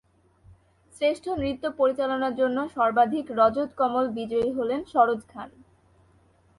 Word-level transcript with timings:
শ্রেষ্ঠ 0.93 1.25
নৃত্য 1.39 1.65
পরিচালনার 1.79 2.33
জন্য 2.35 2.57
সর্বাধিক 2.75 3.25
রজত 3.31 3.69
কমল 3.77 4.05
বিজয়ী 4.09 4.49
হলেন 4.57 4.81
সরোজ 4.85 5.21
খান। 5.27 5.49